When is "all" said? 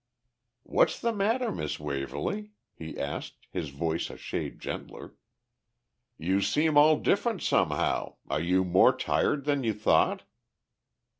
6.75-6.97